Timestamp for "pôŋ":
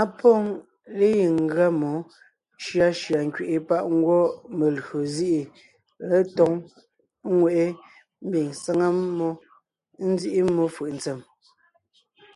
0.18-0.42